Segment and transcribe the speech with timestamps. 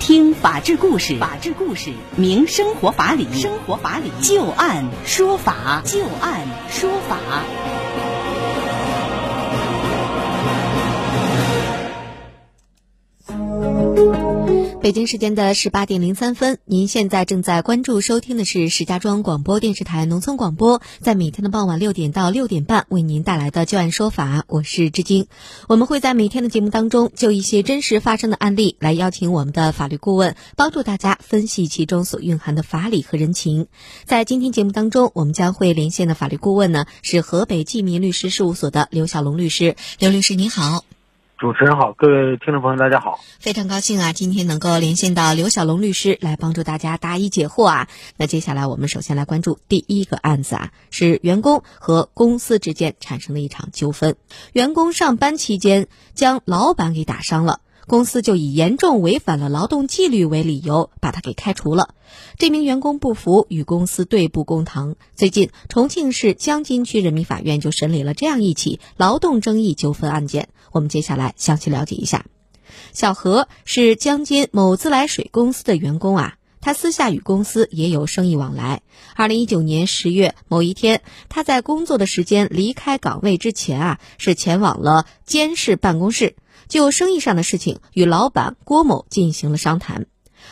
[0.00, 7.18] 听法治故事，法治故事明生活法理，生活法理就案说法，就案说法。
[14.82, 25.26] 北京时间的十八点零三分，您现在正在关注收听的是石家庄广播电视台农村广播，在每天的傍晚六点到六点半为您带来的《就案说法》，我是志晶。
[25.68, 33.66] 我们会在每天的节目当中，就一些真实发生的案例来邀请我们的法律顾问，帮助大家分析其中所蕴含的法理和人情。
[34.06, 39.76] 在今天节目当中，我们将会连线的法律顾问呢是河北济民律师事务所的刘小龙律师。
[39.98, 40.86] 刘律师您好。
[41.40, 47.88] 主持人好，各位听众朋友，大家好，非常高兴啊，今天能够连线到刘小龙律师来帮助大家答疑解惑啊。
[48.18, 54.16] 那接下来我们首先来关注第一个案子啊，是员工和公司之间产生的一场纠纷，
[54.52, 57.60] 员工上班期间将老板给打伤了。
[57.90, 61.96] 公司就以严重违反了劳动纪律为理由，把他给开除了。
[62.38, 64.94] 这名员工不服，与公司对簿公堂。
[65.16, 70.50] 最近，重庆市江津区人民法院就审理了这样一起劳动争议纠纷案件。
[70.70, 72.26] 我们接下来详细了解一下。
[72.92, 78.82] 小何是江津某自来水公司的员工啊，他私下与公司也有生意往来。
[79.16, 86.36] 二零一九年十月某一天，他在工作的时间离开岗位之前啊，是前往了监事办公室。
[86.70, 90.06] 就生意上的事情与老板郭某进行了商谈，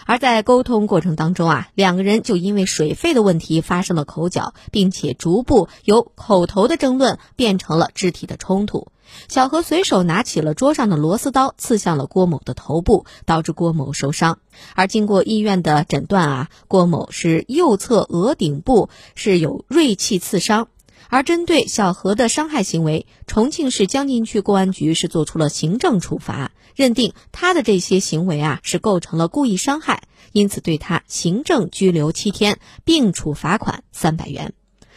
[0.04, 8.88] 而在沟通过程当中啊，两个人就因为水费的问题发生了口角，并且逐步由口头的争论变成了肢体的冲突。
[9.28, 14.40] 小何随手拿起了桌上的螺丝刀，刺向了郭某的头部，导致郭某受伤。
[14.74, 20.66] 而经过医院的诊断啊，郭某是右侧额顶部是有锐器刺伤。
[21.08, 34.52] 而针对小何的伤害行为，重庆市江津区公安局是作出了行政处罚，认定他的这些行为啊是构成了故意伤害，因此对他行政拘留七天，并处罚款三百元。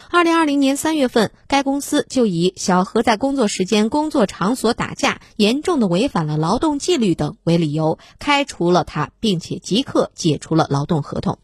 [0.10, 11.40] 二零二零年三月份，该公司就以小何在工作时间、工作场所打架，严重的违反了劳动纪律等为理由，开除了他，并且即刻解除了劳动合同。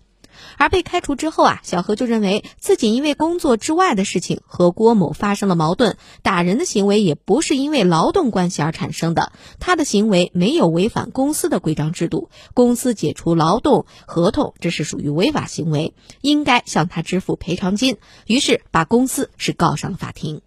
[0.57, 20.41] 而被开除之后啊，小何就认为自己因为工作之外的事情和郭某发生了矛盾，打人的行为也不是因为劳动关系而产生的，他的行为没有违反公司的规章制度，公司解除劳动合同，这是属于违法行为，应该向他支付赔偿金，于是把公司是告上了法庭。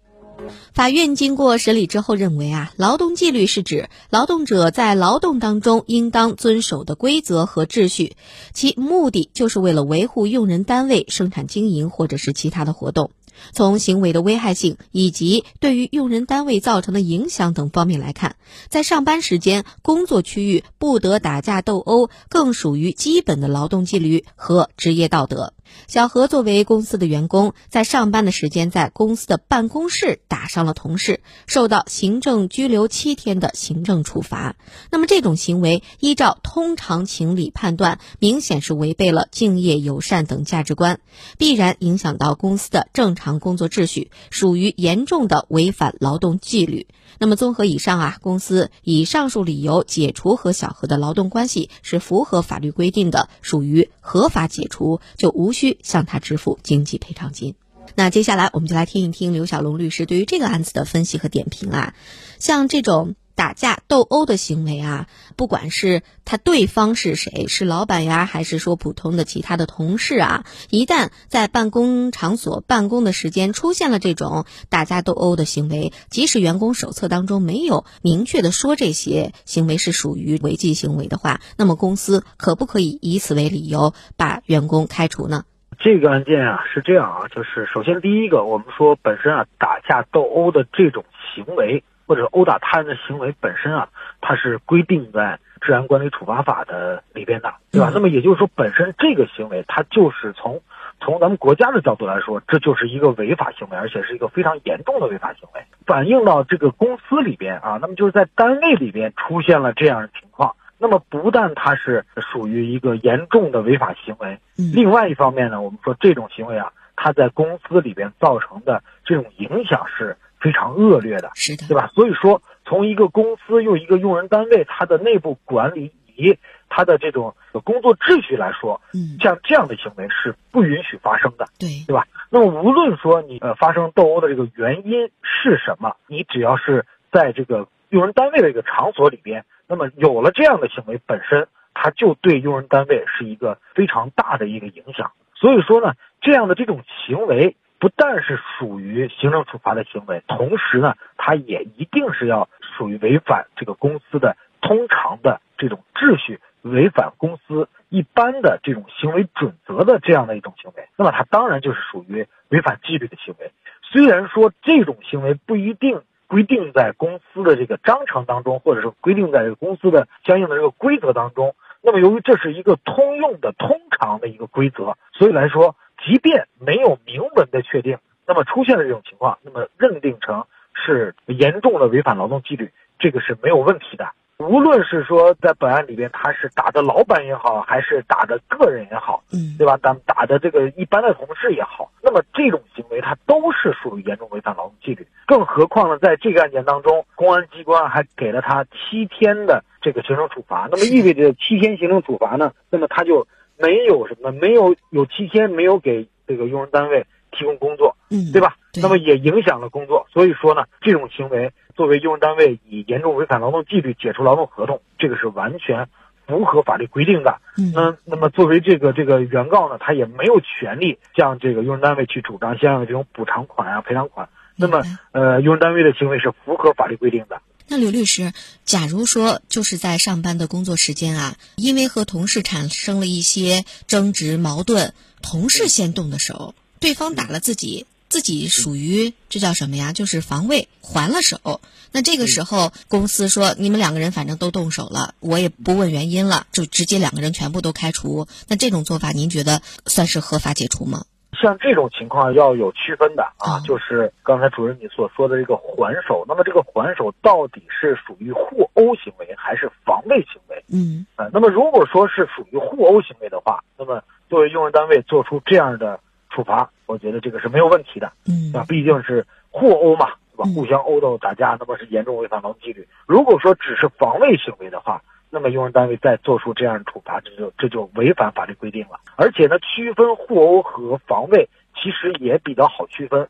[0.73, 8.15] 法院经过审理之后认为啊，劳动纪律是指劳动者在劳动当中应当遵守的规则和秩序，
[8.53, 13.11] 其目的就是为了维护用人单位生产经营或者是其他的活动。
[13.53, 18.35] 从行为的危害性以及对于用人单位造成的影响等方面来看，
[18.69, 25.53] 在上班时间、工作区域不得打架斗殴，更属于基本的劳动纪律和职业道德。
[25.87, 34.55] 小何作为公司的员工，在上班的时间在公司的办公室打伤了同事，受到行政拘留七天的行政处罚。
[34.89, 40.99] 那么这种行为，依照通常情理判断，明显是违背了敬业友善等价值观，
[41.37, 46.87] 必然影响到公司的正常工作秩序，属于严重的违反劳动纪律。
[47.19, 55.60] 那么综合以上啊，公司以上述理由解除和小何的劳动关系是符合法律规定的，属于合法解除，就无需。
[55.61, 57.53] 需向他支付经济赔偿金。
[57.93, 61.93] 那接下来我们就来听一听刘小龙律师对于这个案子的分析和点评啊。
[62.39, 85.45] 像这种打架斗殴的行为啊，不管是他对方是谁，是老板呀，还是说普通的其他的同事啊，一旦在办公场所办公的时间出现了这种打架斗殴的行为，即使员工手册当中没有明确的说这些行为是属于违纪行为的话，那么公司可不可以以此为理由把员工开除呢？
[85.83, 91.03] 这个案件啊是这样啊，就是首先第一个，我们说本身啊打架斗殴的这种
[91.33, 93.89] 行为，或者殴打他人的行为本身啊，
[94.21, 97.89] 它是规定在治安管理处罚法的里边的，对吧？
[97.93, 100.61] 那么也就是说，本身这个行为它就是从
[100.99, 110.55] 从咱们国家的角度来说，这就是一个违法行为，而且是一个非常严重的违法行为，反映到这个公司里边啊，那么就是在单位里边出现了这样的情况。
[110.81, 121.91] 那么不但它是属于一个严重的违法行为，另外一方面呢，我们说这种行为啊，它在公司里边造成的这种影响是非常恶劣的，是的，对吧？
[121.93, 132.07] 所以说，从一个公司又一个用人单位，它的内部管理以及它的这种工作秩序来说，嗯，像这样的行为是不允许发生的，对，对吧？
[132.31, 139.45] 那么无论说你呃发生斗殴的这个原因是什么，你只要是在这个用人单位的一个场所里边。
[139.71, 145.13] 那么有了这样的行为本身，它就对用人单位是一个非常大的一个影响。
[145.33, 160.89] 所以说呢，这样的这种行为不但是属于行政处罚的行为，同时呢，它也一定是要属于违反这个公司的通常的这种秩序，违反公司一般的这种行为准则的这样的一种行为。
[160.97, 163.53] 那么它当然就是属于违反纪律的行为。
[163.83, 166.01] 虽然说这种行为不一定
[166.31, 171.55] 规定在公司的这个章程当中，或者是规定在这个公司的相应的这个规则当中。
[171.81, 175.75] 那么，由于这是一个通用的、通常的一个规则，所以来说，
[176.05, 184.13] 即便没有明文的确定，那么出现了这种情况，那么认定成是严重的违反劳动纪律，这个是没有问题的。
[184.47, 189.77] 无论是说在本案里边，他是打的老板也好，还是打的个人也好，嗯，对吧？
[189.77, 195.07] 打打的这个一般的同事也好，那么这种行为他都是属于严重违反劳动纪律。
[195.25, 203.27] 更何况呢，在这个案件当中，公安机关还给了他七天的这个行政处罚，那么意味着七天行政处罚呢，那么他就
[203.57, 207.05] 没有什么，没有有七天没有给这个用人单位
[207.41, 208.55] 提供工作，嗯，对吧？
[208.75, 211.51] 那么也影响了工作，所以说呢，这种行为。
[211.73, 215.87] 作为用人单位以严重违反劳动纪律解除劳动合同，这个是完全
[216.27, 217.39] 符合法律规定的。
[217.57, 224.29] 嗯，那那么作为这个这个原告呢，他也没有权利向这个用人单位去主张相应的这种补偿款啊、赔偿款。
[224.57, 224.83] 那么，
[225.13, 227.41] 呃，用人单位的行为是符合法律规定的。
[227.67, 228.33] 那刘律师，
[228.65, 234.93] 假如说就是在上班的工作时间啊，因为和同事产生了一些争执矛盾，
[235.23, 237.85] 同事先动的手，对方打了自己。
[238.09, 239.93] 自己属于这叫什么呀？
[239.93, 241.61] 就是防卫还了手。
[241.93, 248.27] 那这个时候，公司说你们两个人反正都动手了，我也不问原因了，就直接两个人全部都开除。
[248.49, 251.05] 那这种做法，您觉得算是合法解除吗？
[251.41, 256.25] 像这种情况要有区分的啊，就是刚才主任你所说的这个还手。
[256.27, 260.65] 那么这个还手到底是属于互殴行为还是防卫行为？
[260.67, 266.01] 嗯，啊，那么如果说是属于互殴行为的话，那么作为用人单位做出这样的。
[266.31, 270.49] 处罚，我觉得这个是没有问题的，嗯，啊，毕竟是互殴嘛，对吧？
[270.55, 272.87] 互相殴斗打架，那么是严重违反劳动纪律。
[273.05, 278.99] 如果说只是防卫行为的话，那么用人单位再做出这样的处罚，这就这就违反法律规定了。
[279.17, 283.21] 而且呢，区分互殴和防卫其实也比较好区分，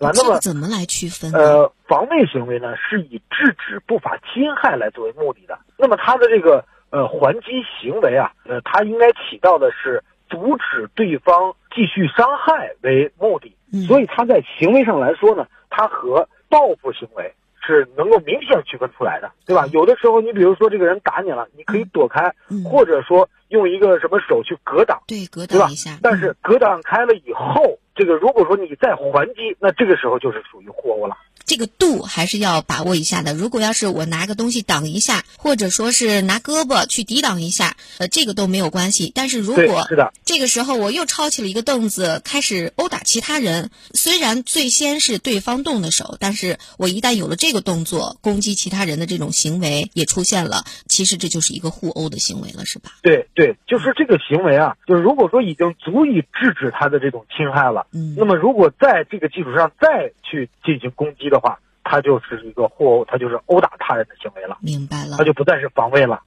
[0.00, 1.32] 啊，那么怎么来区分？
[1.32, 10.02] 呃，防卫行为呢是以制止不法侵害来作为目的的，那么他的这个呃还击行为啊，呃，他应该起到的是。
[10.28, 19.66] 阻止对方继续伤害为目的，所以他在行为上来说呢，他和报复行为是能够明显区分出来的，对吧？
[19.72, 22.34] 有的时候，你比如说这个人打你了，你可以躲开，
[22.64, 25.98] 或者说用一个什么手去格挡，对，格挡一下。
[26.02, 31.16] 但是格挡开了以后，这个如果说你再还击，那这个时候就是属于货物了。
[31.48, 33.34] 这个度还是要把握一下的。
[33.34, 39.10] 如果要是我拿个东西挡一下，或者说是拿胳膊去抵挡一下，呃，这个都没有关系。
[39.14, 39.88] 但是如果
[40.24, 50.66] 这个时候我又抄起了一个凳子，开始殴打其他人，虽然最先是对方动的手，但是我一旦有了这个动作，攻击其他人的这种行为也出现了，
[50.98, 52.90] 其实这就是一个互殴的行为了，是吧？
[53.02, 61.60] 对对，就是这个行为啊，就是如果说已经足以制止他的这种侵害了，嗯，那么如果在这个基础上再去进行攻击的话。
[61.90, 66.20] 他就是一个互殴，他就是殴打他人的行为了，明白了，他就不再是防卫了。